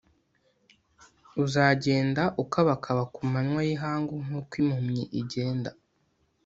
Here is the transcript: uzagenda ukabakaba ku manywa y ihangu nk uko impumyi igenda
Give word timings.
uzagenda 1.43 2.23
ukabakaba 2.43 3.03
ku 3.13 3.21
manywa 3.31 3.61
y 3.67 3.69
ihangu 3.75 4.15
nk 4.25 4.31
uko 4.39 4.53
impumyi 4.61 5.03
igenda 5.19 5.71